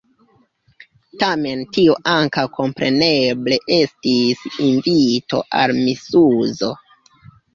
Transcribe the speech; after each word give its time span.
Tamen 1.23 1.59
tio 1.75 1.97
ankaŭ 2.13 2.45
kompreneble 2.55 3.59
estis 3.77 4.41
invito 4.69 5.43
al 5.61 5.75
misuzo. 5.83 6.73